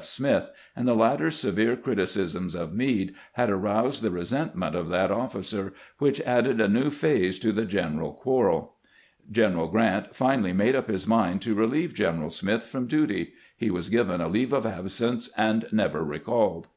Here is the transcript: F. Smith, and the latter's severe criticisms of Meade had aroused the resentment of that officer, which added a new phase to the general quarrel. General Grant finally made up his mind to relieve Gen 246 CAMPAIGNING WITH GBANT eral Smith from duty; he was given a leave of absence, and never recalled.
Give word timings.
F. 0.00 0.06
Smith, 0.06 0.50
and 0.74 0.88
the 0.88 0.94
latter's 0.94 1.36
severe 1.38 1.76
criticisms 1.76 2.54
of 2.54 2.72
Meade 2.72 3.12
had 3.34 3.50
aroused 3.50 4.02
the 4.02 4.10
resentment 4.10 4.74
of 4.74 4.88
that 4.88 5.10
officer, 5.10 5.74
which 5.98 6.22
added 6.22 6.58
a 6.58 6.70
new 6.70 6.88
phase 6.88 7.38
to 7.38 7.52
the 7.52 7.66
general 7.66 8.14
quarrel. 8.14 8.76
General 9.30 9.68
Grant 9.68 10.16
finally 10.16 10.54
made 10.54 10.74
up 10.74 10.88
his 10.88 11.06
mind 11.06 11.42
to 11.42 11.54
relieve 11.54 11.92
Gen 11.92 12.14
246 12.14 12.40
CAMPAIGNING 12.40 12.58
WITH 12.62 12.62
GBANT 12.62 12.62
eral 12.62 12.62
Smith 12.62 12.72
from 13.02 13.06
duty; 13.06 13.32
he 13.54 13.70
was 13.70 13.88
given 13.90 14.20
a 14.22 14.28
leave 14.28 14.54
of 14.54 14.64
absence, 14.64 15.28
and 15.36 15.66
never 15.70 16.02
recalled. 16.02 16.68